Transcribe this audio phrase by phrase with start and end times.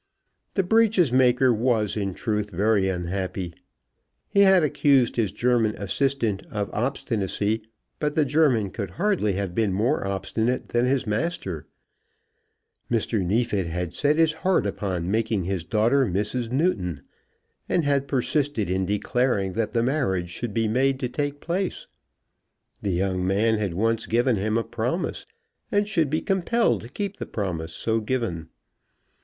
[0.55, 3.53] The breeches maker was in truth very unhappy.
[4.27, 7.61] He had accused his German assistant of obstinacy,
[7.99, 11.67] but the German could hardly have been more obstinate than his master.
[12.89, 13.23] Mr.
[13.23, 16.51] Neefit had set his heart upon making his daughter Mrs.
[16.51, 17.03] Newton,
[17.69, 21.85] and had persisted in declaring that the marriage should be made to take place.
[22.81, 25.27] The young man had once given him a promise,
[25.71, 28.49] and should be compelled to keep the promise so given.